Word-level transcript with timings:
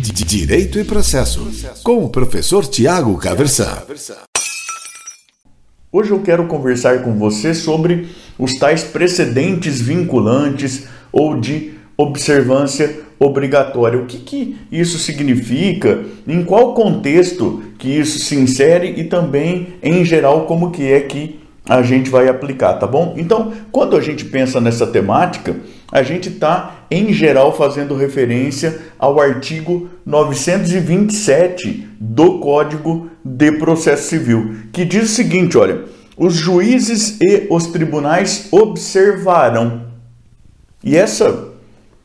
Direito 0.00 0.78
e 0.78 0.84
Processo, 0.84 1.50
com 1.82 2.04
o 2.04 2.08
professor 2.08 2.64
Tiago 2.64 3.18
Caversan. 3.18 3.82
Hoje 5.90 6.12
eu 6.12 6.20
quero 6.20 6.46
conversar 6.46 7.02
com 7.02 7.18
você 7.18 7.52
sobre 7.52 8.08
os 8.38 8.54
tais 8.54 8.84
precedentes 8.84 9.80
vinculantes 9.80 10.86
ou 11.10 11.40
de 11.40 11.72
observância 11.96 13.00
obrigatória. 13.18 13.98
O 13.98 14.06
que, 14.06 14.18
que 14.18 14.56
isso 14.70 14.98
significa? 14.98 16.04
Em 16.28 16.44
qual 16.44 16.74
contexto 16.74 17.64
que 17.76 17.88
isso 17.88 18.20
se 18.20 18.36
insere 18.36 18.94
e 18.96 19.04
também, 19.04 19.74
em 19.82 20.04
geral, 20.04 20.46
como 20.46 20.70
que 20.70 20.92
é 20.92 21.00
que 21.00 21.40
a 21.68 21.82
gente 21.82 22.08
vai 22.08 22.28
aplicar, 22.28 22.74
tá 22.74 22.86
bom? 22.86 23.14
Então, 23.18 23.52
quando 23.72 23.96
a 23.96 24.00
gente 24.00 24.24
pensa 24.24 24.60
nessa 24.60 24.86
temática, 24.86 25.56
a 25.90 26.02
gente 26.02 26.28
está, 26.28 26.84
em 26.90 27.12
geral, 27.12 27.56
fazendo 27.56 27.94
referência 27.94 28.78
ao 28.98 29.20
artigo 29.20 29.88
927 30.04 31.88
do 31.98 32.38
Código 32.40 33.10
de 33.24 33.52
Processo 33.52 34.08
Civil, 34.08 34.56
que 34.72 34.84
diz 34.84 35.04
o 35.04 35.14
seguinte: 35.14 35.56
olha, 35.56 35.84
os 36.16 36.34
juízes 36.34 37.16
e 37.20 37.46
os 37.48 37.68
tribunais 37.68 38.48
observarão. 38.50 39.88
E 40.84 40.96
essa 40.96 41.48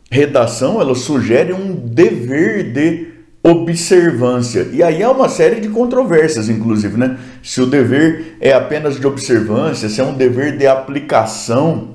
redação 0.09 0.79
ela 0.79 0.95
sugere 0.95 1.51
um 1.51 1.75
dever 1.75 2.71
de 2.71 3.07
observância. 3.43 4.69
E 4.71 4.81
aí 4.81 5.03
há 5.03 5.11
uma 5.11 5.27
série 5.27 5.59
de 5.59 5.67
controvérsias, 5.67 6.47
inclusive, 6.47 6.97
né? 6.97 7.17
Se 7.43 7.61
o 7.61 7.65
dever 7.65 8.37
é 8.39 8.53
apenas 8.53 8.97
de 8.97 9.05
observância, 9.05 9.89
se 9.89 9.99
é 9.99 10.03
um 10.03 10.13
dever 10.13 10.57
de 10.57 10.65
aplicação 10.65 11.92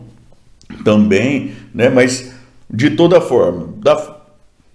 também, 0.84 1.52
né? 1.74 1.88
Mas 1.88 2.32
de 2.70 2.90
toda 2.90 3.20
forma, 3.20 3.74
da, 3.82 4.18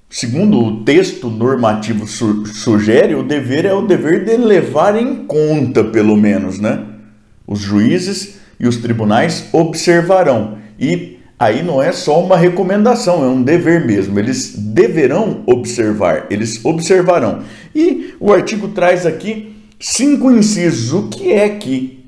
segundo 0.09 0.59
o 0.59 0.83
texto 0.83 1.29
normativo 1.29 2.07
su, 2.07 2.45
sugere, 2.45 3.15
o 3.15 3.23
dever 3.23 3.65
é 3.65 3.73
o 3.73 3.85
dever 3.85 4.25
de 4.25 4.37
levar 4.37 4.95
em 4.95 5.25
conta, 5.25 5.83
pelo 5.83 6.15
menos, 6.15 6.59
né? 6.59 6.83
Os 7.45 7.59
juízes 7.59 8.39
e 8.59 8.67
os 8.67 8.77
tribunais 8.77 9.49
observarão. 9.51 10.57
E 10.79 11.19
aí 11.37 11.61
não 11.61 11.81
é 11.81 11.91
só 11.91 12.23
uma 12.23 12.37
recomendação, 12.37 13.23
é 13.23 13.27
um 13.27 13.43
dever 13.43 13.85
mesmo. 13.85 14.17
Eles 14.17 14.55
deverão 14.55 15.43
observar, 15.45 16.27
eles 16.29 16.63
observarão. 16.63 17.43
E 17.75 18.15
o 18.19 18.31
artigo 18.31 18.69
traz 18.69 19.05
aqui 19.05 19.55
cinco 19.79 20.31
incisos. 20.31 20.93
O 20.93 21.09
que 21.09 21.31
é 21.31 21.49
que, 21.49 22.03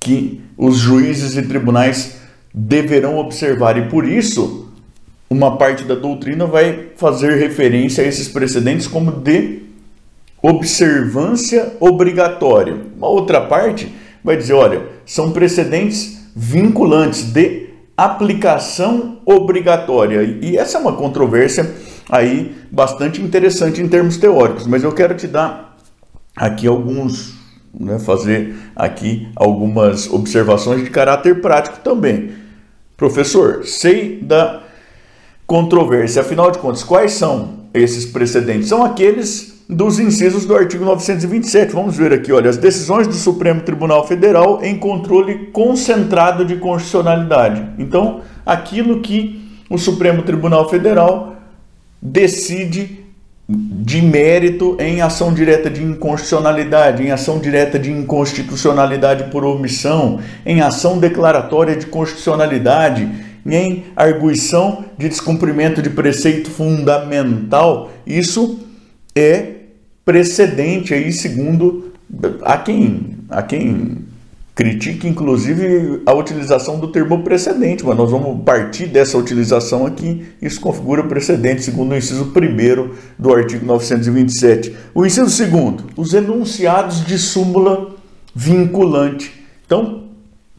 que 0.00 0.40
os 0.56 0.78
juízes 0.78 1.36
e 1.36 1.42
tribunais 1.42 2.17
deverão 2.58 3.18
observar? 3.18 3.78
E 3.78 3.88
por 3.88 4.06
isso, 4.06 4.68
uma 5.30 5.56
parte 5.56 5.84
da 5.84 5.94
doutrina 5.94 6.46
vai 6.46 6.88
fazer 6.96 7.36
referência 7.36 8.02
a 8.02 8.06
esses 8.06 8.28
precedentes 8.28 8.86
como 8.86 9.12
de 9.12 9.62
observância 10.42 11.74
obrigatória. 11.78 12.76
Uma 12.96 13.08
outra 13.08 13.40
parte 13.40 13.92
vai 14.24 14.36
dizer, 14.36 14.54
olha, 14.54 14.82
são 15.06 15.30
precedentes 15.30 16.18
vinculantes 16.34 17.24
de 17.32 17.68
aplicação 17.96 19.18
obrigatória. 19.24 20.22
E 20.40 20.56
essa 20.56 20.78
é 20.78 20.80
uma 20.80 20.92
controvérsia 20.92 21.74
aí 22.08 22.54
bastante 22.70 23.20
interessante 23.20 23.80
em 23.80 23.88
termos 23.88 24.16
teóricos, 24.16 24.66
mas 24.66 24.82
eu 24.82 24.92
quero 24.92 25.14
te 25.14 25.26
dar 25.26 25.76
aqui 26.36 26.66
alguns, 26.66 27.34
né, 27.78 27.98
fazer 27.98 28.54
aqui 28.74 29.28
algumas 29.36 30.08
observações 30.10 30.82
de 30.82 30.90
caráter 30.90 31.40
prático 31.40 31.78
também. 31.82 32.47
Professor, 32.98 33.64
sei 33.64 34.18
da 34.20 34.60
controvérsia, 35.46 36.20
afinal 36.20 36.50
de 36.50 36.58
contas, 36.58 36.82
quais 36.82 37.12
são 37.12 37.60
esses 37.72 38.04
precedentes? 38.04 38.68
São 38.68 38.84
aqueles 38.84 39.62
dos 39.68 40.00
incisos 40.00 40.44
do 40.44 40.56
artigo 40.56 40.84
927. 40.84 41.72
Vamos 41.72 41.96
ver 41.96 42.12
aqui, 42.12 42.32
olha, 42.32 42.50
as 42.50 42.56
decisões 42.56 43.06
do 43.06 43.14
Supremo 43.14 43.60
Tribunal 43.60 44.04
Federal 44.04 44.64
em 44.64 44.76
controle 44.76 45.46
concentrado 45.52 46.44
de 46.44 46.56
constitucionalidade. 46.56 47.64
Então, 47.78 48.22
aquilo 48.44 49.00
que 49.00 49.48
o 49.70 49.78
Supremo 49.78 50.24
Tribunal 50.24 50.68
Federal 50.68 51.36
decide 52.02 53.06
de 53.48 54.02
mérito 54.02 54.76
em 54.78 55.00
ação 55.00 55.32
direta 55.32 55.70
de 55.70 55.82
inconstitucionalidade, 55.82 57.02
em 57.02 57.10
ação 57.10 57.38
direta 57.38 57.78
de 57.78 57.90
inconstitucionalidade 57.90 59.30
por 59.30 59.42
omissão, 59.42 60.20
em 60.44 60.60
ação 60.60 60.98
declaratória 60.98 61.74
de 61.74 61.86
constitucionalidade, 61.86 63.08
em 63.46 63.84
arguição 63.96 64.84
de 64.98 65.08
descumprimento 65.08 65.80
de 65.80 65.88
preceito 65.88 66.50
fundamental. 66.50 67.90
Isso 68.06 68.60
é 69.14 69.54
precedente 70.04 70.92
aí, 70.92 71.10
segundo 71.10 71.92
a 72.42 72.58
quem, 72.58 73.16
a 73.30 73.42
quem 73.42 74.07
critique, 74.58 75.06
inclusive, 75.06 76.02
a 76.04 76.12
utilização 76.12 76.80
do 76.80 76.88
termo 76.88 77.22
precedente, 77.22 77.86
mas 77.86 77.96
nós 77.96 78.10
vamos 78.10 78.42
partir 78.42 78.86
dessa 78.86 79.16
utilização 79.16 79.86
aqui. 79.86 80.26
Isso 80.42 80.60
configura 80.60 81.04
precedente, 81.04 81.62
segundo 81.62 81.92
o 81.92 81.96
inciso 81.96 82.24
1 82.24 82.90
do 83.16 83.32
artigo 83.32 83.64
927. 83.64 84.74
O 84.92 85.06
inciso 85.06 85.46
2, 85.46 85.74
os 85.96 86.12
enunciados 86.12 87.06
de 87.06 87.16
súmula 87.16 87.90
vinculante. 88.34 89.32
Então, 89.64 90.08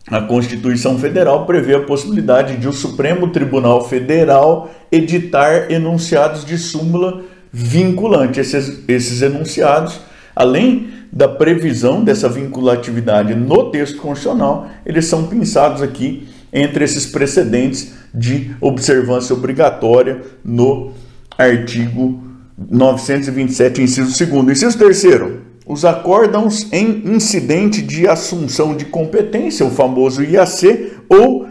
a 0.08 0.22
Constituição 0.22 0.98
Federal 0.98 1.46
prevê 1.46 1.76
a 1.76 1.82
possibilidade 1.82 2.56
de 2.56 2.70
o 2.70 2.74
Supremo 2.74 3.32
Tribunal 3.32 3.86
Federal 3.90 4.72
editar 4.90 5.70
enunciados 5.70 6.46
de 6.46 6.58
súmula 6.58 7.26
vinculante. 7.52 8.40
Esses, 8.40 8.82
esses 8.88 9.22
enunciados, 9.22 10.00
além 10.40 10.88
da 11.12 11.28
previsão 11.28 12.02
dessa 12.02 12.30
vinculatividade 12.30 13.36
no 13.36 13.70
texto 13.72 13.98
constitucional, 13.98 14.70
eles 14.86 15.06
são 15.06 15.28
pensados 15.28 15.82
aqui 15.82 16.30
entre 16.54 16.86
esses 16.86 17.06
precedentes 17.06 17.92
de 18.14 18.52
observância 18.62 19.36
obrigatória 19.36 20.22
no 20.42 20.94
artigo 21.38 22.24
927, 22.58 23.82
inciso 23.82 24.26
2. 24.26 24.50
Inciso 24.50 24.78
3. 24.78 25.04
Os 25.68 25.84
acórdãos 25.84 26.72
em 26.72 27.04
incidente 27.14 27.82
de 27.82 28.08
assunção 28.08 28.78
de 28.78 28.86
competência, 28.86 29.66
o 29.66 29.70
famoso 29.70 30.24
IAC, 30.24 30.94
ou 31.10 31.48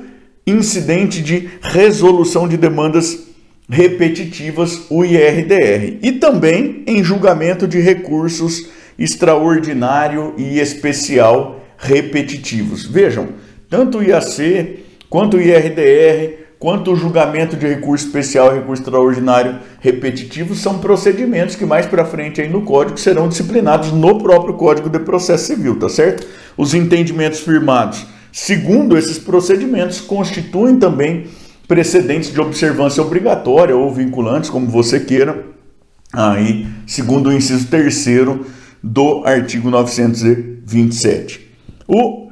incidente 0.46 1.20
de 1.22 1.50
resolução 1.60 2.48
de 2.48 2.56
demandas 2.56 3.28
repetitivas, 3.68 4.86
o 4.88 5.04
IRDR, 5.04 5.98
e 6.02 6.12
também 6.12 6.84
em 6.86 7.04
julgamento 7.04 7.68
de 7.68 7.78
recursos 7.80 8.77
extraordinário 8.98 10.34
e 10.36 10.58
especial 10.58 11.64
repetitivos. 11.76 12.84
Vejam, 12.84 13.28
tanto 13.70 13.98
o 13.98 14.02
IAC 14.02 14.84
quanto 15.08 15.36
o 15.36 15.40
IRDR, 15.40 16.46
quanto 16.58 16.92
o 16.92 16.96
julgamento 16.96 17.56
de 17.56 17.66
recurso 17.66 18.06
especial 18.06 18.52
e 18.52 18.58
recurso 18.58 18.82
extraordinário 18.82 19.60
repetitivo 19.80 20.54
são 20.54 20.78
procedimentos 20.78 21.54
que 21.54 21.64
mais 21.64 21.86
para 21.86 22.04
frente 22.04 22.40
aí 22.40 22.48
no 22.48 22.62
código 22.62 22.98
serão 22.98 23.28
disciplinados 23.28 23.92
no 23.92 24.18
próprio 24.18 24.54
Código 24.54 24.90
de 24.90 24.98
Processo 24.98 25.46
Civil, 25.46 25.78
tá 25.78 25.88
certo? 25.88 26.26
Os 26.56 26.74
entendimentos 26.74 27.40
firmados 27.40 28.04
segundo 28.32 28.96
esses 28.96 29.18
procedimentos 29.18 30.00
constituem 30.00 30.78
também 30.78 31.26
precedentes 31.66 32.32
de 32.32 32.40
observância 32.40 33.02
obrigatória 33.02 33.76
ou 33.76 33.92
vinculantes, 33.92 34.48
como 34.48 34.66
você 34.66 35.00
queira, 35.00 35.44
aí, 36.12 36.66
segundo 36.86 37.28
o 37.28 37.32
inciso 37.32 37.66
terceiro 37.66 38.46
do 38.82 39.22
artigo 39.24 39.70
927. 39.70 41.48
O 41.86 42.28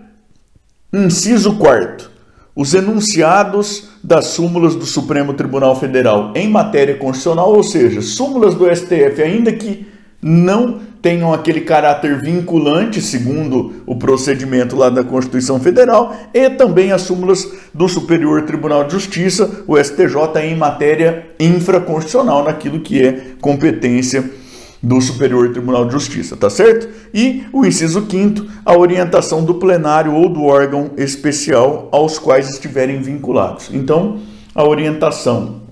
inciso 0.93 1.57
quarto, 1.57 2.11
os 2.55 2.73
enunciados 2.75 3.89
das 4.03 4.27
súmulas 4.27 4.75
do 4.75 4.87
Supremo 4.87 5.35
Tribunal 5.35 5.79
Federal 5.79 6.33
em 6.35 6.49
matéria 6.49 6.97
constitucional, 6.97 7.53
ou 7.53 7.63
seja, 7.63 8.01
súmulas 8.01 8.55
do 8.55 8.75
STF, 8.75 9.23
ainda 9.23 9.53
que 9.53 9.87
não 10.23 10.81
tenham 11.03 11.33
aquele 11.33 11.61
caráter 11.61 12.21
vinculante, 12.21 13.01
segundo 13.01 13.83
o 13.87 13.97
procedimento 13.97 14.75
lá 14.75 14.89
da 14.89 15.05
Constituição 15.05 15.61
Federal, 15.61 16.17
e 16.33 16.49
também 16.51 16.91
as 16.93 17.03
súmulas 17.03 17.49
do 17.73 17.89
Superior 17.89 18.43
Tribunal 18.43 18.85
de 18.85 18.93
Justiça, 18.93 19.65
o 19.67 19.77
STJ, 19.79 20.41
em 20.43 20.57
matéria 20.57 21.27
infraconstitucional, 21.39 22.43
naquilo 22.43 22.81
que 22.81 23.05
é 23.05 23.35
competência 23.41 24.25
do 24.83 25.01
Superior 25.01 25.51
Tribunal 25.51 25.87
de 25.87 25.93
Justiça, 25.93 26.37
tá 26.37 26.51
certo? 26.51 26.89
E 27.13 27.45
o 27.53 27.65
inciso 27.65 28.03
quinto, 28.03 28.47
a 28.65 28.77
orientação 28.77 29.45
do 29.45 29.55
plenário 29.55 30.13
ou 30.13 30.29
do 30.29 30.45
órgão 30.45 30.91
especial 30.97 31.89
aos 31.91 32.19
quais 32.19 32.51
estiverem 32.51 33.01
vinculados. 33.01 33.71
Então, 33.73 34.19
a 34.55 34.65
orientação 34.65 35.63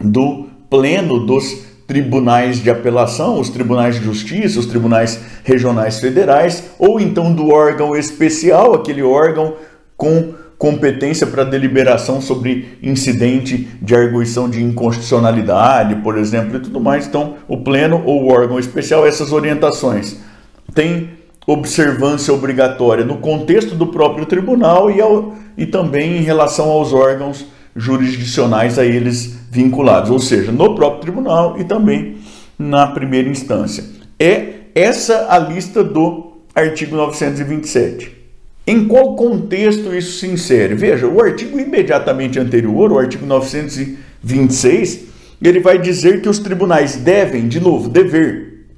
do 0.00 0.46
pleno 0.68 1.26
dos 1.26 1.70
tribunais 1.86 2.62
de 2.62 2.70
apelação, 2.70 3.40
os 3.40 3.50
tribunais 3.50 3.96
de 3.96 4.04
justiça, 4.04 4.60
os 4.60 4.66
tribunais 4.66 5.18
regionais 5.42 5.98
federais, 5.98 6.62
ou 6.78 7.00
então 7.00 7.32
do 7.32 7.48
órgão 7.48 7.96
especial, 7.96 8.74
aquele 8.74 9.02
órgão 9.02 9.54
com 9.96 10.34
competência 10.60 11.26
para 11.26 11.42
deliberação 11.42 12.20
sobre 12.20 12.76
incidente 12.82 13.66
de 13.80 13.94
arguição 13.94 14.46
de 14.46 14.62
inconstitucionalidade, 14.62 16.02
por 16.02 16.18
exemplo, 16.18 16.58
e 16.58 16.60
tudo 16.60 16.78
mais. 16.78 17.06
Então, 17.06 17.36
o 17.48 17.56
pleno 17.56 18.02
ou 18.04 18.24
o 18.24 18.28
órgão 18.28 18.58
especial, 18.58 19.06
essas 19.06 19.32
orientações 19.32 20.18
têm 20.74 21.12
observância 21.46 22.34
obrigatória 22.34 23.06
no 23.06 23.16
contexto 23.16 23.74
do 23.74 23.86
próprio 23.86 24.26
tribunal 24.26 24.90
e, 24.90 25.00
ao, 25.00 25.34
e 25.56 25.64
também 25.64 26.18
em 26.18 26.22
relação 26.22 26.68
aos 26.68 26.92
órgãos 26.92 27.46
jurisdicionais 27.74 28.78
a 28.78 28.84
eles 28.84 29.38
vinculados, 29.50 30.10
ou 30.10 30.18
seja, 30.18 30.52
no 30.52 30.74
próprio 30.74 31.00
tribunal 31.00 31.58
e 31.58 31.64
também 31.64 32.18
na 32.58 32.86
primeira 32.88 33.30
instância. 33.30 33.82
É 34.18 34.56
essa 34.74 35.26
a 35.30 35.38
lista 35.38 35.82
do 35.82 36.42
artigo 36.54 36.94
927. 36.96 38.19
Em 38.70 38.86
qual 38.86 39.16
contexto 39.16 39.92
isso 39.92 40.20
se 40.20 40.28
insere? 40.28 40.76
Veja, 40.76 41.08
o 41.08 41.20
artigo 41.20 41.58
imediatamente 41.58 42.38
anterior, 42.38 42.92
o 42.92 43.00
artigo 43.00 43.26
926, 43.26 45.06
ele 45.42 45.58
vai 45.58 45.76
dizer 45.76 46.22
que 46.22 46.28
os 46.28 46.38
tribunais 46.38 46.94
devem, 46.94 47.48
de 47.48 47.58
novo, 47.58 47.88
dever, 47.88 48.68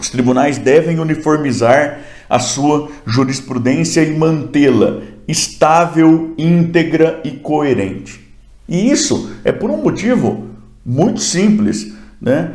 os 0.00 0.08
tribunais 0.08 0.56
devem 0.56 0.98
uniformizar 0.98 1.98
a 2.30 2.38
sua 2.38 2.90
jurisprudência 3.04 4.00
e 4.00 4.16
mantê-la 4.16 5.02
estável, 5.28 6.32
íntegra 6.38 7.20
e 7.22 7.32
coerente. 7.32 8.26
E 8.66 8.90
isso 8.90 9.36
é 9.44 9.52
por 9.52 9.70
um 9.70 9.82
motivo 9.82 10.46
muito 10.82 11.20
simples, 11.20 11.92
né? 12.18 12.52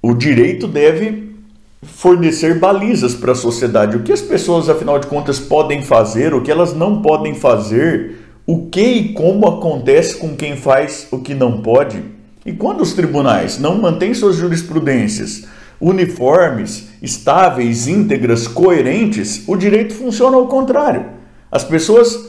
o 0.00 0.14
direito 0.14 0.68
deve 0.68 1.29
fornecer 1.82 2.58
balizas 2.58 3.14
para 3.14 3.32
a 3.32 3.34
sociedade. 3.34 3.96
O 3.96 4.02
que 4.02 4.12
as 4.12 4.20
pessoas, 4.20 4.68
afinal 4.68 4.98
de 4.98 5.06
contas, 5.06 5.38
podem 5.38 5.82
fazer, 5.82 6.34
o 6.34 6.42
que 6.42 6.50
elas 6.50 6.74
não 6.74 7.00
podem 7.00 7.34
fazer, 7.34 8.16
o 8.46 8.66
que 8.66 8.82
e 8.82 9.12
como 9.12 9.46
acontece 9.46 10.16
com 10.16 10.36
quem 10.36 10.56
faz 10.56 11.08
o 11.10 11.18
que 11.18 11.34
não 11.34 11.62
pode. 11.62 12.02
E 12.44 12.52
quando 12.52 12.80
os 12.80 12.92
tribunais 12.92 13.58
não 13.58 13.78
mantêm 13.78 14.12
suas 14.14 14.36
jurisprudências 14.36 15.46
uniformes, 15.80 16.90
estáveis, 17.00 17.88
íntegras, 17.88 18.46
coerentes, 18.46 19.44
o 19.46 19.56
direito 19.56 19.94
funciona 19.94 20.36
ao 20.36 20.46
contrário. 20.46 21.06
As 21.50 21.64
pessoas 21.64 22.28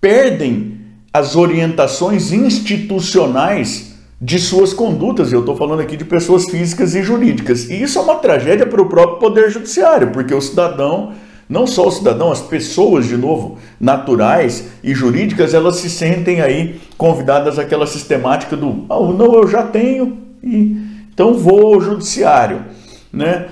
perdem 0.00 0.80
as 1.12 1.34
orientações 1.34 2.32
institucionais 2.32 3.93
de 4.20 4.38
suas 4.38 4.72
condutas, 4.72 5.32
eu 5.32 5.40
estou 5.40 5.56
falando 5.56 5.80
aqui 5.80 5.96
de 5.96 6.04
pessoas 6.04 6.44
físicas 6.44 6.94
e 6.94 7.02
jurídicas. 7.02 7.68
E 7.68 7.82
isso 7.82 7.98
é 7.98 8.02
uma 8.02 8.16
tragédia 8.16 8.66
para 8.66 8.80
o 8.80 8.88
próprio 8.88 9.18
Poder 9.18 9.50
Judiciário, 9.50 10.10
porque 10.12 10.32
o 10.32 10.40
cidadão, 10.40 11.12
não 11.48 11.66
só 11.66 11.88
o 11.88 11.90
cidadão, 11.90 12.30
as 12.30 12.40
pessoas, 12.40 13.06
de 13.06 13.16
novo, 13.16 13.58
naturais 13.78 14.68
e 14.82 14.94
jurídicas, 14.94 15.52
elas 15.52 15.76
se 15.76 15.90
sentem 15.90 16.40
aí 16.40 16.80
convidadas 16.96 17.58
àquela 17.58 17.86
sistemática 17.86 18.56
do 18.56 18.86
oh, 18.88 19.12
não, 19.12 19.34
eu 19.34 19.48
já 19.48 19.62
tenho, 19.62 20.18
e 20.42 20.76
então 21.12 21.34
vou 21.34 21.74
ao 21.74 21.80
Judiciário. 21.80 22.64
Né? 23.12 23.46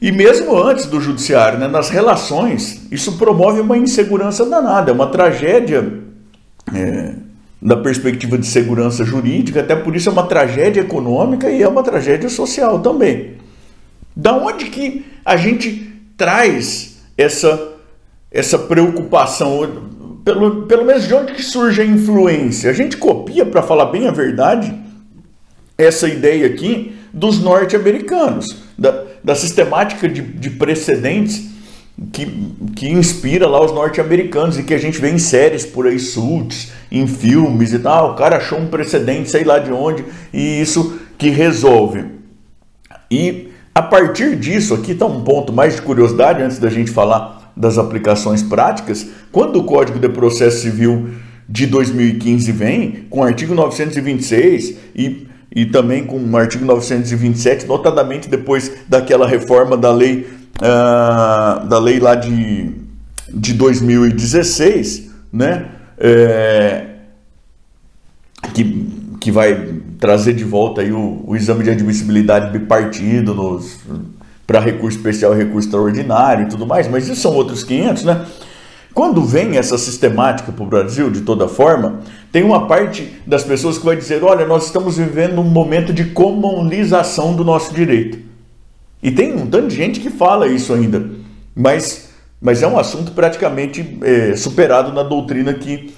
E 0.00 0.10
mesmo 0.10 0.56
antes 0.56 0.86
do 0.86 1.00
Judiciário, 1.00 1.58
né, 1.58 1.68
nas 1.68 1.90
relações, 1.90 2.86
isso 2.90 3.18
promove 3.18 3.60
uma 3.60 3.76
insegurança 3.76 4.44
danada, 4.46 4.90
é 4.90 4.94
uma 4.94 5.06
tragédia. 5.06 6.00
É, 6.74 7.14
da 7.60 7.76
perspectiva 7.76 8.38
de 8.38 8.46
segurança 8.46 9.04
jurídica, 9.04 9.60
até 9.60 9.76
por 9.76 9.94
isso 9.94 10.08
é 10.08 10.12
uma 10.12 10.26
tragédia 10.26 10.80
econômica 10.80 11.50
e 11.50 11.62
é 11.62 11.68
uma 11.68 11.82
tragédia 11.82 12.28
social 12.28 12.80
também. 12.80 13.34
Da 14.16 14.34
onde 14.34 14.66
que 14.66 15.04
a 15.24 15.36
gente 15.36 15.92
traz 16.16 17.02
essa, 17.18 17.74
essa 18.30 18.58
preocupação? 18.58 20.20
Pelo, 20.24 20.62
pelo 20.62 20.84
menos 20.84 21.06
de 21.06 21.14
onde 21.14 21.34
que 21.34 21.42
surge 21.42 21.82
a 21.82 21.84
influência? 21.84 22.70
A 22.70 22.74
gente 22.74 22.96
copia, 22.96 23.44
para 23.44 23.62
falar 23.62 23.86
bem 23.86 24.08
a 24.08 24.10
verdade, 24.10 24.74
essa 25.76 26.08
ideia 26.08 26.46
aqui 26.46 26.96
dos 27.12 27.40
norte-americanos, 27.40 28.46
da, 28.78 29.04
da 29.22 29.34
sistemática 29.34 30.08
de, 30.08 30.22
de 30.22 30.50
precedentes 30.50 31.49
que, 32.12 32.26
que 32.74 32.88
inspira 32.88 33.46
lá 33.46 33.62
os 33.62 33.72
norte-americanos 33.72 34.58
e 34.58 34.62
que 34.62 34.72
a 34.72 34.78
gente 34.78 35.00
vê 35.00 35.10
em 35.10 35.18
séries 35.18 35.66
por 35.66 35.86
aí, 35.86 35.98
Suits, 35.98 36.72
em 36.90 37.06
filmes 37.06 37.72
e 37.72 37.78
tal. 37.78 38.12
O 38.12 38.14
cara 38.14 38.38
achou 38.38 38.58
um 38.58 38.68
precedente, 38.68 39.30
sei 39.30 39.44
lá 39.44 39.58
de 39.58 39.70
onde, 39.70 40.04
e 40.32 40.60
isso 40.60 40.98
que 41.18 41.28
resolve. 41.28 42.04
E 43.10 43.48
a 43.74 43.82
partir 43.82 44.36
disso, 44.36 44.74
aqui 44.74 44.92
está 44.92 45.04
um 45.04 45.22
ponto 45.22 45.52
mais 45.52 45.76
de 45.76 45.82
curiosidade 45.82 46.42
antes 46.42 46.58
da 46.58 46.70
gente 46.70 46.90
falar 46.90 47.52
das 47.56 47.76
aplicações 47.76 48.42
práticas. 48.42 49.06
Quando 49.30 49.58
o 49.58 49.64
Código 49.64 49.98
de 49.98 50.08
Processo 50.08 50.62
Civil 50.62 51.10
de 51.48 51.66
2015 51.66 52.52
vem, 52.52 53.06
com 53.10 53.20
o 53.20 53.24
artigo 53.24 53.54
926 53.54 54.76
e, 54.94 55.26
e 55.54 55.66
também 55.66 56.04
com 56.04 56.18
o 56.18 56.36
artigo 56.36 56.64
927, 56.64 57.66
notadamente 57.66 58.28
depois 58.28 58.72
daquela 58.88 59.26
reforma 59.26 59.76
da 59.76 59.92
lei 59.92 60.26
uh, 60.60 61.66
da 61.66 61.78
lei 61.78 61.98
lá 61.98 62.14
de, 62.14 62.74
de 63.32 63.54
2016, 63.54 65.10
né? 65.32 65.66
É, 65.98 66.86
que, 68.54 68.86
que 69.20 69.30
vai 69.30 69.74
trazer 69.98 70.32
de 70.32 70.44
volta 70.44 70.80
aí 70.80 70.92
o, 70.92 71.22
o 71.26 71.36
exame 71.36 71.64
de 71.64 71.70
admissibilidade 71.70 72.50
bipartido 72.50 73.60
para 74.46 74.60
recurso 74.60 74.96
especial 74.96 75.34
e 75.34 75.38
recurso 75.38 75.68
extraordinário 75.68 76.46
e 76.46 76.48
tudo 76.48 76.66
mais, 76.66 76.88
mas 76.88 77.06
isso 77.06 77.20
são 77.20 77.34
outros 77.34 77.62
500, 77.62 78.04
né? 78.04 78.26
Quando 78.92 79.22
vem 79.22 79.56
essa 79.56 79.78
sistemática 79.78 80.50
para 80.50 80.64
o 80.64 80.66
Brasil, 80.66 81.10
de 81.10 81.20
toda 81.20 81.46
forma, 81.46 82.00
tem 82.32 82.42
uma 82.42 82.66
parte 82.66 83.20
das 83.24 83.44
pessoas 83.44 83.78
que 83.78 83.84
vai 83.84 83.94
dizer: 83.94 84.24
olha, 84.24 84.44
nós 84.46 84.66
estamos 84.66 84.96
vivendo 84.96 85.40
um 85.40 85.44
momento 85.44 85.92
de 85.92 86.06
comunização 86.06 87.34
do 87.34 87.44
nosso 87.44 87.72
direito. 87.72 88.29
E 89.02 89.10
tem 89.10 89.34
um 89.34 89.46
tanto 89.46 89.68
de 89.68 89.76
gente 89.76 90.00
que 90.00 90.10
fala 90.10 90.46
isso 90.46 90.72
ainda, 90.72 91.10
mas, 91.54 92.10
mas 92.40 92.62
é 92.62 92.66
um 92.66 92.78
assunto 92.78 93.12
praticamente 93.12 93.98
é, 94.02 94.36
superado 94.36 94.92
na 94.92 95.02
doutrina 95.02 95.54
que, 95.54 95.92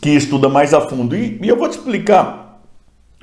que 0.00 0.10
estuda 0.10 0.48
mais 0.48 0.72
a 0.72 0.80
fundo. 0.80 1.14
E, 1.14 1.38
e 1.42 1.48
eu 1.48 1.56
vou 1.56 1.68
te 1.68 1.78
explicar 1.78 2.62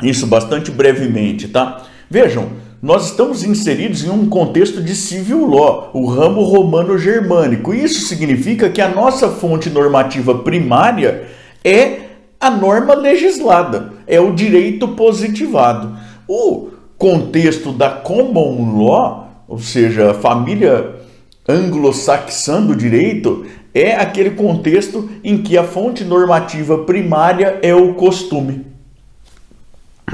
isso 0.02 0.28
bastante 0.28 0.72
brevemente, 0.72 1.48
tá? 1.48 1.84
Vejam, 2.10 2.50
nós 2.84 3.06
estamos 3.06 3.44
inseridos 3.44 4.04
em 4.04 4.10
um 4.10 4.28
contexto 4.28 4.84
de 4.84 4.94
civil 4.94 5.48
law, 5.48 5.90
o 5.94 6.06
ramo 6.06 6.42
romano-germânico. 6.42 7.74
Isso 7.74 8.02
significa 8.08 8.70
que 8.70 8.82
a 8.82 8.90
nossa 8.90 9.30
fonte 9.30 9.70
normativa 9.70 10.40
primária 10.40 11.28
é 11.64 12.02
a 12.40 12.52
norma 12.52 12.94
legislada, 12.94 13.94
é 14.06 14.20
o 14.20 14.34
direito 14.34 14.90
positivado. 14.90 15.98
O 16.28 16.72
contexto 16.98 17.72
da 17.72 17.90
common 17.90 18.84
law 18.84 19.23
ou 19.48 19.60
seja, 19.60 20.12
a 20.12 20.14
família 20.14 21.04
anglo-saxã 21.48 22.62
do 22.62 22.76
direito, 22.76 23.46
é 23.74 23.96
aquele 23.96 24.32
contexto 24.32 25.10
em 25.24 25.42
que 25.42 25.58
a 25.58 25.64
fonte 25.64 26.04
normativa 26.04 26.78
primária 26.80 27.60
é 27.62 27.74
o 27.74 27.94
costume. 27.96 28.66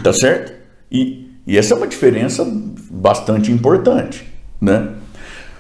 Tá 0.03 0.13
certo? 0.13 0.53
E, 0.91 1.29
e 1.45 1.57
essa 1.57 1.73
é 1.73 1.77
uma 1.77 1.87
diferença 1.87 2.47
bastante 2.89 3.51
importante, 3.51 4.25
né? 4.61 4.93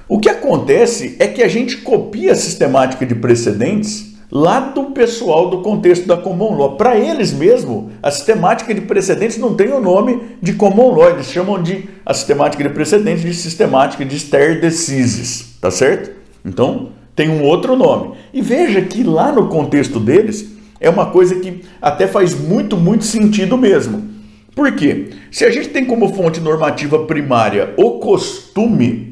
O 0.07 0.19
que 0.19 0.29
acontece 0.29 1.15
é 1.19 1.27
que 1.27 1.43
a 1.43 1.47
gente 1.47 1.77
copia 1.77 2.31
a 2.31 2.35
sistemática 2.35 3.05
de 3.05 3.13
precedentes 3.13 4.08
lá 4.31 4.59
do 4.59 4.85
pessoal 4.85 5.49
do 5.49 5.61
contexto 5.61 6.07
da 6.07 6.17
Common 6.17 6.55
Law. 6.55 6.75
Para 6.75 6.97
eles 6.97 7.33
mesmo, 7.33 7.91
a 8.01 8.11
sistemática 8.11 8.73
de 8.73 8.81
precedentes 8.81 9.37
não 9.37 9.55
tem 9.55 9.71
o 9.71 9.81
nome 9.81 10.21
de 10.41 10.53
Common 10.53 10.91
Law, 10.91 11.09
eles 11.09 11.27
chamam 11.27 11.61
de 11.61 11.89
a 12.05 12.13
sistemática 12.13 12.63
de 12.63 12.69
precedentes 12.69 13.23
de 13.23 13.33
sistemática 13.33 14.05
de 14.05 14.15
stare 14.15 14.61
decisis, 14.61 15.57
tá 15.59 15.71
certo? 15.71 16.11
Então, 16.45 16.89
tem 17.15 17.29
um 17.29 17.43
outro 17.43 17.75
nome. 17.75 18.13
E 18.33 18.41
veja 18.41 18.81
que 18.81 19.03
lá 19.03 19.31
no 19.31 19.47
contexto 19.47 19.99
deles 19.99 20.53
é 20.79 20.89
uma 20.89 21.07
coisa 21.07 21.35
que 21.35 21.63
até 21.81 22.07
faz 22.07 22.33
muito, 22.39 22.77
muito 22.77 23.03
sentido 23.03 23.57
mesmo. 23.57 24.07
Por 24.55 24.71
quê? 24.73 25.09
Se 25.31 25.45
a 25.45 25.51
gente 25.51 25.69
tem 25.69 25.85
como 25.85 26.13
fonte 26.13 26.39
normativa 26.39 27.05
primária 27.05 27.73
o 27.77 27.99
costume, 27.99 29.08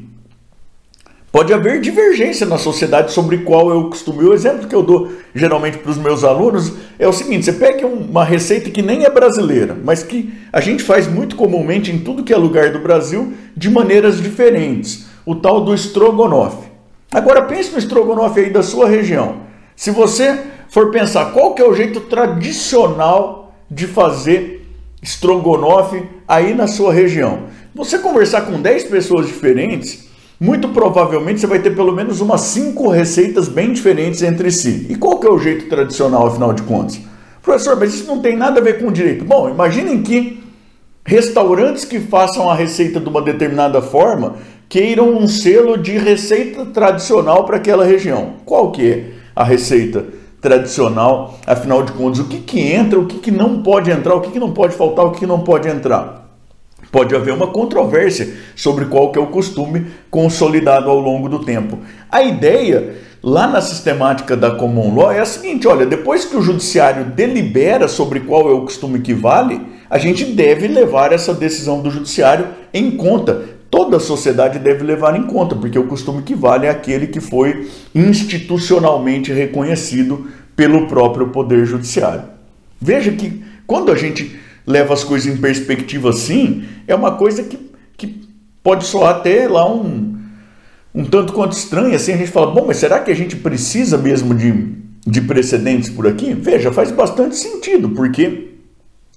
Pode 1.30 1.52
haver 1.52 1.78
divergência 1.80 2.46
na 2.46 2.56
sociedade 2.56 3.12
sobre 3.12 3.38
qual 3.38 3.70
é 3.70 3.74
o 3.74 3.90
costume. 3.90 4.24
O 4.24 4.32
exemplo 4.32 4.66
que 4.66 4.74
eu 4.74 4.82
dou 4.82 5.12
geralmente 5.34 5.76
para 5.76 5.90
os 5.90 5.98
meus 5.98 6.24
alunos 6.24 6.72
é 6.98 7.06
o 7.06 7.12
seguinte: 7.12 7.44
você 7.44 7.52
pega 7.52 7.86
uma 7.86 8.24
receita 8.24 8.70
que 8.70 8.80
nem 8.80 9.04
é 9.04 9.10
brasileira, 9.10 9.76
mas 9.84 10.02
que 10.02 10.32
a 10.50 10.60
gente 10.60 10.82
faz 10.82 11.06
muito 11.06 11.36
comumente 11.36 11.92
em 11.92 11.98
tudo 11.98 12.24
que 12.24 12.32
é 12.32 12.36
lugar 12.36 12.72
do 12.72 12.78
Brasil 12.78 13.34
de 13.54 13.70
maneiras 13.70 14.22
diferentes. 14.22 15.06
O 15.26 15.34
tal 15.34 15.60
do 15.60 15.74
estrogonofe. 15.74 16.66
Agora 17.12 17.42
pense 17.42 17.72
no 17.72 17.78
estrogonofe 17.78 18.40
aí 18.40 18.50
da 18.50 18.62
sua 18.62 18.88
região. 18.88 19.42
Se 19.76 19.90
você 19.90 20.38
for 20.70 20.90
pensar 20.90 21.32
qual 21.32 21.54
que 21.54 21.60
é 21.60 21.68
o 21.68 21.74
jeito 21.74 22.00
tradicional 22.00 23.54
de 23.70 23.86
fazer 23.86 24.66
estrogonofe 25.02 26.02
aí 26.26 26.54
na 26.54 26.66
sua 26.66 26.90
região, 26.90 27.44
você 27.74 27.98
conversar 27.98 28.42
com 28.42 28.60
10 28.60 28.84
pessoas 28.84 29.26
diferentes 29.26 30.07
muito 30.40 30.68
provavelmente 30.68 31.40
você 31.40 31.46
vai 31.46 31.58
ter 31.58 31.74
pelo 31.74 31.92
menos 31.92 32.20
umas 32.20 32.42
cinco 32.42 32.88
receitas 32.88 33.48
bem 33.48 33.72
diferentes 33.72 34.22
entre 34.22 34.50
si. 34.50 34.86
E 34.88 34.94
qual 34.94 35.18
que 35.18 35.26
é 35.26 35.30
o 35.30 35.38
jeito 35.38 35.68
tradicional, 35.68 36.26
afinal 36.26 36.52
de 36.52 36.62
contas? 36.62 37.00
Professor, 37.42 37.76
mas 37.76 37.94
isso 37.94 38.06
não 38.06 38.20
tem 38.20 38.36
nada 38.36 38.60
a 38.60 38.62
ver 38.62 38.78
com 38.78 38.92
direito. 38.92 39.24
Bom, 39.24 39.48
imaginem 39.48 40.02
que 40.02 40.42
restaurantes 41.04 41.84
que 41.84 41.98
façam 41.98 42.48
a 42.48 42.54
receita 42.54 43.00
de 43.00 43.08
uma 43.08 43.22
determinada 43.22 43.80
forma 43.80 44.36
queiram 44.68 45.16
um 45.16 45.26
selo 45.26 45.76
de 45.76 45.96
receita 45.96 46.66
tradicional 46.66 47.44
para 47.44 47.56
aquela 47.56 47.84
região. 47.84 48.34
Qual 48.44 48.70
que 48.70 48.86
é 48.86 49.10
a 49.34 49.42
receita 49.42 50.04
tradicional? 50.40 51.38
Afinal 51.46 51.82
de 51.82 51.92
contas, 51.92 52.20
o 52.20 52.24
que, 52.24 52.38
que 52.38 52.60
entra, 52.60 52.98
o 52.98 53.06
que, 53.06 53.18
que 53.18 53.30
não 53.30 53.62
pode 53.62 53.90
entrar, 53.90 54.14
o 54.14 54.20
que, 54.20 54.30
que 54.30 54.38
não 54.38 54.52
pode 54.52 54.74
faltar, 54.74 55.06
o 55.06 55.12
que, 55.12 55.20
que 55.20 55.26
não 55.26 55.40
pode 55.40 55.68
entrar? 55.68 56.17
Pode 56.90 57.14
haver 57.14 57.34
uma 57.34 57.48
controvérsia 57.48 58.34
sobre 58.56 58.86
qual 58.86 59.12
que 59.12 59.18
é 59.18 59.22
o 59.22 59.26
costume 59.26 59.86
consolidado 60.10 60.88
ao 60.88 60.98
longo 60.98 61.28
do 61.28 61.40
tempo. 61.40 61.78
A 62.10 62.22
ideia 62.22 62.96
lá 63.22 63.46
na 63.46 63.60
sistemática 63.60 64.36
da 64.36 64.52
common 64.52 64.94
law 64.94 65.12
é 65.12 65.20
a 65.20 65.26
seguinte, 65.26 65.68
olha, 65.68 65.84
depois 65.84 66.24
que 66.24 66.36
o 66.36 66.42
judiciário 66.42 67.04
delibera 67.06 67.88
sobre 67.88 68.20
qual 68.20 68.48
é 68.48 68.52
o 68.52 68.62
costume 68.62 69.00
que 69.00 69.12
vale, 69.12 69.60
a 69.90 69.98
gente 69.98 70.24
deve 70.24 70.66
levar 70.66 71.12
essa 71.12 71.34
decisão 71.34 71.80
do 71.80 71.90
judiciário 71.90 72.48
em 72.72 72.90
conta. 72.90 73.58
Toda 73.70 73.98
a 73.98 74.00
sociedade 74.00 74.58
deve 74.58 74.82
levar 74.82 75.14
em 75.14 75.24
conta, 75.24 75.54
porque 75.54 75.78
o 75.78 75.86
costume 75.86 76.22
que 76.22 76.34
vale 76.34 76.66
é 76.66 76.70
aquele 76.70 77.06
que 77.06 77.20
foi 77.20 77.68
institucionalmente 77.94 79.30
reconhecido 79.30 80.26
pelo 80.56 80.86
próprio 80.86 81.28
Poder 81.28 81.66
Judiciário. 81.66 82.24
Veja 82.80 83.12
que 83.12 83.44
quando 83.66 83.92
a 83.92 83.94
gente 83.94 84.38
leva 84.68 84.92
as 84.92 85.02
coisas 85.02 85.26
em 85.32 85.38
perspectiva 85.38 86.10
assim, 86.10 86.64
é 86.86 86.94
uma 86.94 87.12
coisa 87.12 87.42
que, 87.42 87.58
que 87.96 88.28
pode 88.62 88.84
soar 88.84 89.16
até 89.16 89.48
lá 89.48 89.68
um, 89.68 90.18
um 90.94 91.04
tanto 91.04 91.32
quanto 91.32 91.52
estranho. 91.52 91.96
Assim, 91.96 92.12
a 92.12 92.16
gente 92.18 92.30
fala, 92.30 92.50
bom, 92.50 92.66
mas 92.66 92.76
será 92.76 93.00
que 93.00 93.10
a 93.10 93.16
gente 93.16 93.34
precisa 93.34 93.96
mesmo 93.96 94.34
de, 94.34 94.74
de 95.06 95.22
precedentes 95.22 95.88
por 95.88 96.06
aqui? 96.06 96.34
Veja, 96.34 96.70
faz 96.70 96.90
bastante 96.92 97.34
sentido, 97.34 97.88
porque. 97.90 98.48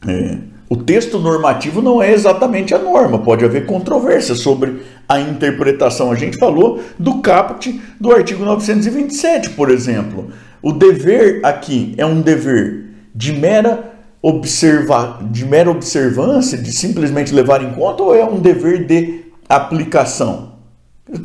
É, 0.08 0.38
o 0.70 0.77
texto 0.77 1.20
normativo 1.20 1.81
não 1.81 2.01
é 2.01 2.13
exatamente 2.13 2.74
a 2.74 2.79
norma, 2.79 3.20
pode 3.20 3.43
haver 3.43 3.65
controvérsia 3.65 4.36
sobre 4.36 4.81
a 5.08 5.20
interpretação. 5.20 6.10
A 6.10 6.15
gente 6.15 6.38
falou 6.38 6.81
do 6.98 7.20
caput 7.20 7.77
do 8.00 8.10
artigo 8.10 8.46
927, 8.46 9.50
por 9.50 9.70
exemplo. 9.70 10.31
O 10.62 10.72
dever 10.72 11.41
aqui 11.43 11.93
é 11.98 12.05
um 12.05 12.22
dever 12.22 12.86
de 13.13 13.34
mera, 13.34 13.91
observa, 14.22 15.20
de 15.32 15.46
mera 15.46 15.72
observância, 15.72 16.58
de 16.58 16.72
simplesmente 16.72 17.34
levar 17.34 17.63
em 17.63 17.74
conta, 17.74 18.04
ou 18.04 18.16
é 18.16 18.24
um 18.24 18.40
dever 18.40 18.86
de 18.86 19.22
aplicação? 19.50 20.51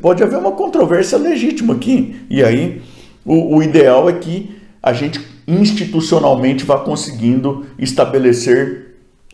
Pode 0.00 0.22
haver 0.22 0.38
uma 0.38 0.52
controvérsia 0.52 1.18
legítima 1.18 1.74
aqui. 1.74 2.16
E 2.30 2.42
aí, 2.42 2.82
o, 3.24 3.56
o 3.56 3.62
ideal 3.62 4.08
é 4.08 4.14
que 4.14 4.56
a 4.82 4.92
gente 4.92 5.20
institucionalmente 5.46 6.64
vá 6.64 6.78
conseguindo 6.78 7.66
estabelecer 7.78 8.86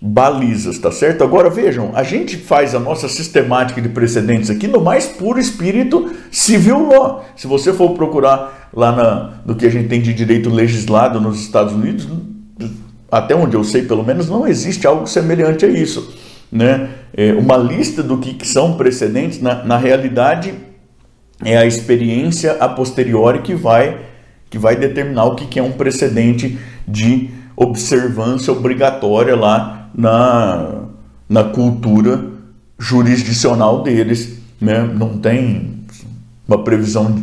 balizas, 0.05 0.79
tá 0.79 0.91
certo? 0.91 1.23
Agora 1.23 1.49
vejam, 1.49 1.93
a 1.95 2.03
gente 2.03 2.37
faz 2.37 2.75
a 2.75 2.81
nossa 2.81 3.09
sistemática 3.09 3.81
de 3.81 3.89
precedentes 3.89 4.51
aqui 4.51 4.67
no 4.67 4.81
mais 4.81 5.07
puro 5.07 5.39
espírito 5.39 6.11
civil 6.31 6.89
law. 6.89 7.25
Se 7.37 7.47
você 7.47 7.73
for 7.73 7.91
procurar 7.91 8.71
lá 8.75 8.91
na, 8.91 9.43
no 9.47 9.55
que 9.55 9.65
a 9.65 9.71
gente 9.71 9.89
tem 9.89 10.03
de 10.03 10.13
direito 10.13 10.51
legislado 10.51 11.21
nos 11.21 11.41
Estados 11.41 11.73
Unidos, 11.73 12.09
até 13.13 13.37
onde 13.37 13.55
eu 13.55 13.63
sei 13.63 13.83
pelo 13.83 14.03
menos, 14.03 14.31
não 14.31 14.49
existe 14.49 14.87
algo 14.87 15.07
semelhante 15.07 15.67
a 15.67 15.69
isso. 15.69 16.15
Né? 16.51 16.89
É 17.15 17.35
uma 17.35 17.59
lista 17.59 18.03
do 18.03 18.17
que, 18.17 18.49
são 18.49 18.73
precedentes, 18.79 19.39
na, 19.39 19.63
na 19.63 19.77
realidade, 19.77 20.55
é 21.45 21.59
a 21.59 21.67
experiência 21.67 22.53
a 22.53 22.71
posteriori 22.71 23.41
que 23.43 23.55
vai, 23.55 23.99
que 24.49 24.57
vai 24.57 24.77
determinar 24.77 25.27
o 25.27 25.35
que, 25.35 25.47
que 25.47 25.59
é 25.59 25.63
um 25.63 25.73
precedente 25.73 26.59
de 26.89 27.29
observância 27.55 28.51
obrigatória 28.51 29.37
lá 29.37 29.91
na, 29.95 30.85
na 31.29 31.45
cultura 31.45 32.25
jurisdicional 32.79 33.83
deles. 33.83 34.39
Né? 34.59 34.81
Não 34.83 35.19
tem 35.19 35.85
uma 36.49 36.65
previsão 36.65 37.15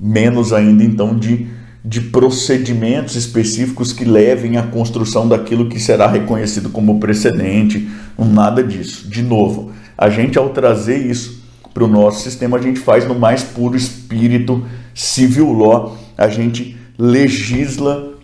menos 0.00 0.54
ainda 0.54 0.82
então 0.82 1.18
de, 1.18 1.46
de 1.84 2.00
procedimentos 2.00 3.14
específicos 3.14 3.92
que 3.92 4.04
levem 4.04 4.56
à 4.56 4.62
construção 4.62 5.28
daquilo 5.28 5.68
que 5.68 5.78
será 5.78 6.06
reconhecido 6.06 6.70
como 6.70 6.98
precedente, 6.98 7.88
nada 8.18 8.62
disso. 8.62 9.08
De 9.08 9.22
novo, 9.22 9.72
a 9.96 10.10
gente 10.10 10.38
ao 10.38 10.50
trazer 10.50 10.98
isso 10.98 11.42
para 11.72 11.84
o 11.84 11.88
nosso 11.88 12.22
sistema, 12.22 12.56
a 12.56 12.60
gente 12.60 12.80
faz 12.80 13.06
no 13.06 13.14
mais 13.14 13.42
puro 13.42 13.76
espírito 13.76 14.64
civil 14.94 15.52
law, 15.52 15.96
a 16.16 16.28
gente 16.28 16.76
legisla 16.98 18.14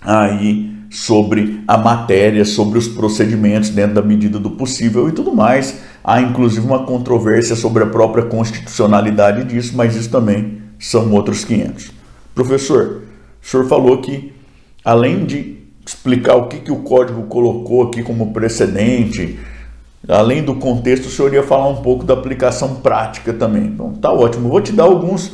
aí 0.00 0.72
sobre 0.90 1.62
a 1.66 1.76
matéria, 1.76 2.44
sobre 2.44 2.78
os 2.78 2.88
procedimentos 2.88 3.70
dentro 3.70 3.94
da 3.94 4.02
medida 4.02 4.38
do 4.38 4.50
possível 4.50 5.08
e 5.08 5.12
tudo 5.12 5.34
mais. 5.34 5.78
Há 6.02 6.20
inclusive 6.20 6.66
uma 6.66 6.84
controvérsia 6.84 7.54
sobre 7.54 7.82
a 7.82 7.86
própria 7.86 8.24
constitucionalidade 8.24 9.44
disso, 9.44 9.72
mas 9.76 9.94
isso 9.94 10.10
também 10.10 10.58
são 10.78 11.10
outros 11.12 11.44
500. 11.44 12.01
Professor, 12.34 13.02
o 13.42 13.46
senhor 13.46 13.66
falou 13.66 14.00
que 14.00 14.32
além 14.84 15.24
de 15.24 15.58
explicar 15.86 16.36
o 16.36 16.48
que, 16.48 16.58
que 16.58 16.72
o 16.72 16.76
código 16.76 17.24
colocou 17.24 17.82
aqui 17.82 18.02
como 18.02 18.32
precedente, 18.32 19.38
além 20.08 20.42
do 20.42 20.54
contexto, 20.54 21.06
o 21.06 21.10
senhor 21.10 21.32
ia 21.34 21.42
falar 21.42 21.68
um 21.68 21.82
pouco 21.82 22.04
da 22.04 22.14
aplicação 22.14 22.76
prática 22.76 23.32
também. 23.32 23.64
Então, 23.64 23.92
tá 23.92 24.12
ótimo. 24.12 24.48
Vou 24.48 24.60
te 24.60 24.72
dar 24.72 24.84
alguns 24.84 25.32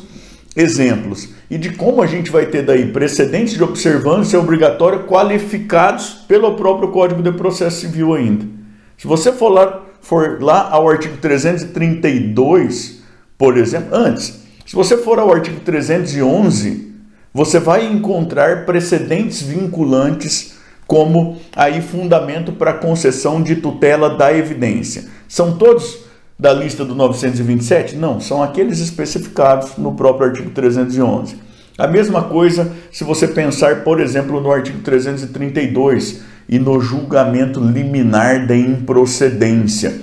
exemplos 0.57 1.28
e 1.50 1.57
de 1.57 1.71
como 1.71 2.02
a 2.02 2.07
gente 2.07 2.31
vai 2.31 2.47
ter 2.47 2.62
daí 2.62 2.90
precedentes 2.90 3.55
de 3.55 3.62
observância 3.62 4.38
obrigatória 4.38 5.00
qualificados 5.00 6.11
pelo 6.26 6.57
próprio 6.57 6.90
Código 6.90 7.23
de 7.23 7.33
Processo 7.33 7.81
Civil 7.81 8.14
ainda. 8.14 8.45
Se 8.97 9.07
você 9.07 9.31
for 9.31 9.49
lá, 9.50 9.83
for 10.00 10.43
lá 10.43 10.69
ao 10.71 10.88
artigo 10.88 11.17
332, 11.19 13.02
por 13.37 13.57
exemplo, 13.57 13.90
antes, 13.93 14.40
se 14.67 14.75
você 14.75 14.97
for 14.97 15.19
ao 15.19 15.33
artigo 15.33 15.61
311, 15.61 16.88
você 17.32 17.58
vai 17.58 17.87
encontrar 17.87 18.64
precedentes 18.64 19.42
vinculantes 19.42 20.58
como 20.87 21.37
aí 21.54 21.82
fundamento 21.82 22.52
para 22.52 22.73
concessão 22.73 23.42
de 23.42 23.56
tutela 23.56 24.16
da 24.16 24.32
evidência. 24.32 25.04
São 25.28 25.56
todos 25.56 25.99
da 26.38 26.52
lista 26.52 26.85
do 26.85 26.94
927? 26.94 27.97
Não, 27.97 28.20
são 28.20 28.42
aqueles 28.42 28.80
especificados 28.80 29.76
no 29.76 29.94
próprio 29.94 30.28
artigo 30.28 30.50
311. 30.50 31.37
A 31.76 31.87
mesma 31.87 32.23
coisa 32.23 32.73
se 32.90 33.04
você 33.04 33.28
pensar, 33.28 33.85
por 33.85 34.00
exemplo, 34.00 34.40
no 34.40 34.50
artigo 34.50 34.80
332 34.80 36.23
e 36.49 36.58
no 36.58 36.80
julgamento 36.80 37.61
liminar 37.61 38.47
da 38.47 38.56
improcedência. 38.56 40.00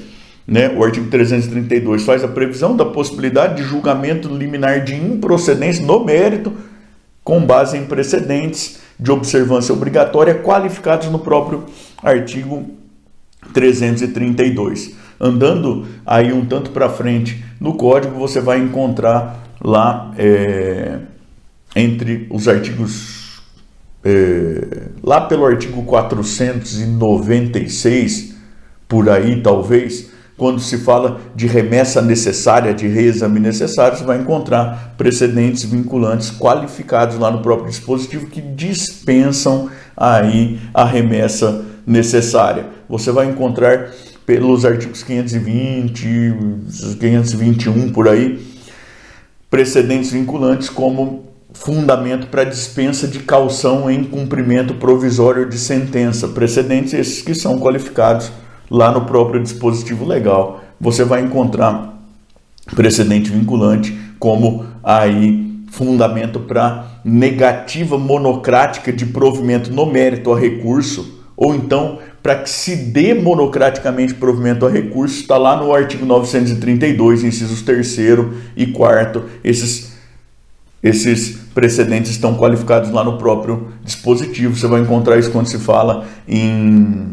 Né? 0.48 0.70
O 0.70 0.84
artigo 0.84 1.10
332 1.10 2.04
faz 2.04 2.24
a 2.24 2.28
previsão 2.28 2.78
da 2.78 2.86
possibilidade 2.86 3.56
de 3.56 3.64
julgamento 3.64 4.30
liminar 4.30 4.84
de 4.84 4.94
improcedência 4.94 5.84
no 5.84 6.06
mérito 6.06 6.54
com 7.26 7.46
base 7.46 7.78
em 7.78 7.86
precedentes 7.86 8.80
de 8.98 9.12
observância 9.12 9.74
obrigatória 9.74 10.36
qualificados 10.36 11.10
no 11.10 11.20
próprio 11.20 11.66
artigo 12.02 12.70
332 13.54 15.04
andando 15.20 15.86
aí 16.06 16.32
um 16.32 16.46
tanto 16.46 16.70
para 16.72 16.88
frente 16.90 17.44
no 17.60 17.74
código, 17.74 18.18
você 18.18 18.40
vai 18.40 18.60
encontrar 18.60 19.44
lá 19.62 20.14
é, 20.18 21.00
entre 21.76 22.26
os 22.30 22.48
artigos, 22.48 23.42
é, 24.04 24.90
lá 25.02 25.22
pelo 25.22 25.44
artigo 25.46 25.82
496, 25.84 28.36
por 28.88 29.10
aí 29.10 29.42
talvez, 29.42 30.12
quando 30.38 30.60
se 30.60 30.78
fala 30.80 31.22
de 31.34 31.48
remessa 31.48 32.02
necessária, 32.02 32.74
de 32.74 32.88
reexame 32.88 33.40
necessário, 33.40 33.98
você 33.98 34.04
vai 34.04 34.20
encontrar 34.20 34.94
precedentes 34.98 35.64
vinculantes 35.64 36.30
qualificados 36.30 37.18
lá 37.18 37.32
no 37.32 37.42
próprio 37.42 37.70
dispositivo 37.70 38.28
que 38.28 38.42
dispensam 38.42 39.70
aí 39.96 40.60
a 40.74 40.84
remessa 40.84 41.64
necessária. 41.88 42.66
Você 42.90 43.12
vai 43.12 43.28
encontrar 43.28 43.92
pelos 44.26 44.66
artigos 44.66 45.04
520, 45.04 46.06
521 47.00 47.92
por 47.94 48.10
aí, 48.10 48.46
precedentes 49.50 50.12
vinculantes 50.12 50.68
como 50.68 51.26
fundamento 51.54 52.28
para 52.28 52.44
dispensa 52.44 53.08
de 53.08 53.20
calção 53.20 53.90
em 53.90 54.04
cumprimento 54.04 54.74
provisório 54.74 55.48
de 55.48 55.58
sentença. 55.58 56.28
Precedentes 56.28 56.94
esses 56.94 57.22
que 57.22 57.34
são 57.34 57.58
qualificados 57.58 58.30
lá 58.70 58.92
no 58.92 59.02
próprio 59.02 59.42
dispositivo 59.42 60.06
legal. 60.06 60.62
Você 60.80 61.04
vai 61.04 61.22
encontrar 61.22 61.94
precedente 62.76 63.30
vinculante 63.30 63.98
como 64.20 64.66
aí 64.84 65.64
fundamento 65.72 66.40
para 66.40 66.86
negativa 67.04 67.98
monocrática 67.98 68.92
de 68.92 69.06
provimento 69.06 69.72
no 69.72 69.86
mérito 69.86 70.34
a 70.34 70.40
recurso 70.40 71.22
ou 71.36 71.54
então 71.54 72.00
para 72.26 72.38
que 72.38 72.50
se 72.50 72.76
dê 72.76 73.14
monocraticamente 73.14 74.16
provimento 74.16 74.66
a 74.66 74.70
recurso, 74.70 75.22
está 75.22 75.38
lá 75.38 75.56
no 75.58 75.72
artigo 75.72 76.08
932, 76.08 77.24
incisos 77.24 77.62
3 77.62 77.98
e 78.58 78.66
4. 78.66 79.24
Esses, 79.44 79.94
esses 80.82 81.38
precedentes 81.54 82.10
estão 82.10 82.36
qualificados 82.36 82.90
lá 82.90 83.04
no 83.04 83.20
próprio 83.20 83.68
dispositivo. 83.84 84.56
Você 84.56 84.66
vai 84.66 84.82
encontrar 84.82 85.20
isso 85.20 85.30
quando 85.30 85.46
se 85.46 85.60
fala 85.60 86.08
em. 86.28 87.06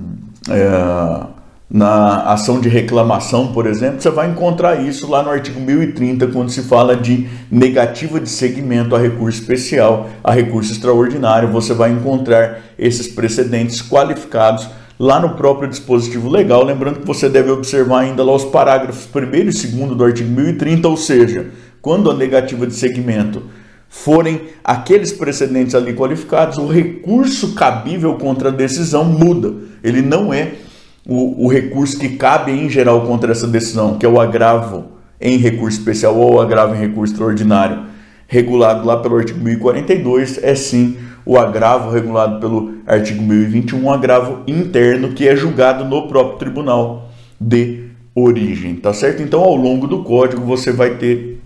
É, 0.49 1.32
na 1.73 2.25
ação 2.25 2.61
de 2.61 2.69
reclamação, 2.69 3.51
por 3.51 3.67
exemplo, 3.67 3.99
você 3.99 4.11
vai 4.11 4.29
encontrar 4.29 4.83
isso 4.83 5.09
lá 5.09 5.23
no 5.23 5.31
artigo 5.31 5.59
1030, 5.59 6.27
quando 6.27 6.51
se 6.51 6.61
fala 6.61 6.95
de 6.95 7.27
negativa 7.51 8.21
de 8.21 8.29
segmento 8.29 8.95
a 8.95 8.99
recurso 8.99 9.41
especial, 9.41 10.11
a 10.23 10.33
recurso 10.33 10.71
extraordinário. 10.71 11.51
Você 11.51 11.73
vai 11.73 11.91
encontrar 11.91 12.61
esses 12.79 13.09
precedentes 13.09 13.81
qualificados 13.81 14.69
lá 14.99 15.19
no 15.19 15.31
próprio 15.31 15.67
dispositivo 15.67 16.29
legal. 16.29 16.63
Lembrando 16.63 17.01
que 17.01 17.07
você 17.07 17.27
deve 17.27 17.51
observar 17.51 18.01
ainda 18.01 18.23
lá 18.23 18.35
os 18.35 18.45
parágrafos 18.45 19.09
1 19.15 19.33
e 19.33 19.45
2 19.45 19.97
do 19.97 20.05
artigo 20.05 20.29
1030, 20.29 20.87
ou 20.87 20.97
seja, 20.99 21.47
quando 21.81 22.11
a 22.11 22.15
negativa 22.15 22.67
de 22.67 22.75
segmento 22.75 23.45
forem 23.89 24.43
aqueles 24.63 25.11
precedentes 25.11 25.75
ali 25.75 25.95
qualificados, 25.95 26.59
o 26.59 26.67
recurso 26.67 27.55
cabível 27.55 28.17
contra 28.17 28.51
a 28.51 28.53
decisão 28.53 29.07
muda. 29.07 29.55
Ele 29.83 30.03
não 30.03 30.35
é 30.35 30.53
o, 31.07 31.47
o 31.47 31.49
recurso 31.49 31.99
que 31.99 32.11
cabe 32.11 32.53
em 32.53 32.69
geral 32.69 33.07
contra 33.07 33.33
essa 33.33 33.47
decisão, 33.47 33.99
que 33.99 34.07
é 34.07 34.09
o 34.09 34.21
agravo 34.21 34.87
em 35.21 35.37
recurso 35.37 35.79
especial 35.79 36.17
ou 36.17 36.41
agravo 36.41 36.75
em 36.75 36.79
recurso 36.79 37.13
extraordinário, 37.13 37.85
regulado 38.27 38.87
lá 38.87 38.97
pelo 38.97 39.17
artigo 39.17 39.41
1042, 39.41 40.43
é 40.43 40.55
sim 40.55 40.97
o 41.25 41.39
agravo 41.39 41.91
regulado 41.91 42.41
pelo 42.41 42.75
artigo 42.87 43.23
1021, 43.23 43.85
um 43.85 43.93
agravo 43.93 44.43
interno 44.47 45.13
que 45.13 45.29
é 45.29 45.37
julgado 45.37 45.85
no 45.85 46.09
próprio 46.09 46.39
tribunal 46.39 47.11
de 47.41 47.85
origem, 48.15 48.77
tá 48.77 48.93
certo? 48.93 49.23
Então, 49.23 49.41
ao 49.41 49.55
longo 49.55 49.87
do 49.87 50.03
código 50.03 50.45
você 50.45 50.73
vai 50.73 50.97
ter 50.97 51.41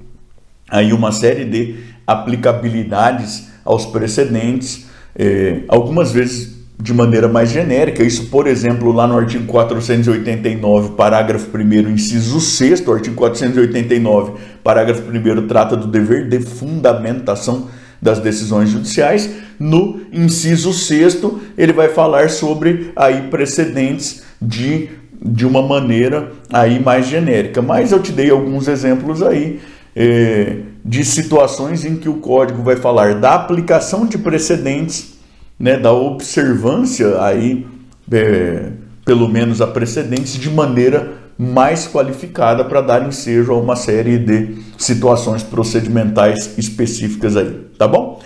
aí 0.69 0.93
uma 0.93 1.13
série 1.13 1.45
de 1.45 1.77
aplicabilidades 2.07 3.51
aos 3.65 3.87
precedentes, 3.87 4.87
eh, 5.15 5.63
algumas 5.69 6.13
vezes 6.13 6.56
de 6.79 6.93
maneira 6.93 7.29
mais 7.29 7.51
genérica. 7.51 8.03
Isso, 8.03 8.27
por 8.27 8.47
exemplo, 8.47 8.93
lá 8.93 9.07
no 9.07 9.17
artigo 9.17 9.47
489, 9.47 10.91
parágrafo 10.91 11.49
1, 11.57 11.91
inciso 11.91 12.41
6, 12.41 12.87
artigo 12.89 13.17
489, 13.17 14.33
parágrafo 14.63 15.03
1, 15.03 15.47
trata 15.47 15.77
do 15.77 15.87
dever 15.87 16.29
de 16.29 16.41
fundamentação 16.41 17.69
das 18.01 18.19
decisões 18.19 18.71
judiciais. 18.71 19.31
No 19.59 20.01
inciso 20.13 20.73
6, 20.73 21.23
ele 21.57 21.73
vai 21.73 21.89
falar 21.89 22.29
sobre 22.29 22.93
aí 22.95 23.23
precedentes 23.29 24.23
de, 24.41 24.91
de 25.21 25.47
uma 25.47 25.63
maneira 25.63 26.33
aí 26.53 26.79
mais 26.79 27.07
genérica. 27.07 27.63
Mas 27.63 27.91
eu 27.91 28.01
te 28.01 28.13
dei 28.13 28.31
alguns 28.31 28.69
exemplos 28.69 29.23
aí. 29.23 29.61
Eh, 29.99 30.57
de 30.85 31.03
situações 31.05 31.87
em 31.87 31.97
que 31.97 32.07
o 32.07 32.19
código 32.19 32.63
vai 32.63 32.77
falar 32.77 33.15
da 33.15 33.35
aplicação 33.35 34.07
de 34.07 34.19
precedentes 34.19 35.16
né, 35.59 35.79
da 35.79 35.93
observância 35.93 37.23
aí, 37.23 37.67
é, 38.11 38.73
pelo 39.05 39.29
menos 39.29 39.61
a 39.61 39.67
precedentes, 39.67 40.35
de 40.35 40.51
maneira 40.51 41.15
mais 41.39 41.87
qualificada 41.87 42.65
para 42.65 42.81
dar 42.81 43.07
ensejo 43.07 43.53
a 43.53 43.59
uma 43.59 43.77
série 43.77 44.19
de 44.19 44.57
situações 44.79 45.43
procedimentais 45.43 46.57
específicas 46.57 47.37
aí, 47.37 47.67
tá 47.79 47.87
bom? 47.87 48.23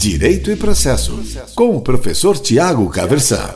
Direito 0.00 0.50
e 0.50 0.56
processo, 0.56 1.22
com 1.54 1.76
o 1.76 1.80
professor 1.80 2.38
Tiago 2.38 2.88
Caversan. 2.88 3.50